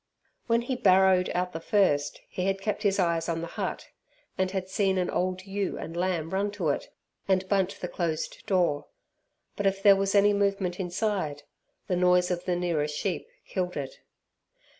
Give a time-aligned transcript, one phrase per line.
[0.47, 3.89] When he "barrowed" out the first, he had kept his eyes on the hut,
[4.35, 6.89] and had seen an old ewe and lamb run to it
[7.27, 8.87] and bunt the closed door.
[9.55, 11.43] But if there was any movement inside,
[11.85, 13.99] the noise of the nearer sheep killed it.